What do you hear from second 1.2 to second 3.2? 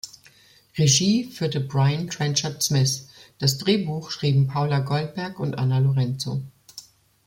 führte Brian Trenchard-Smith,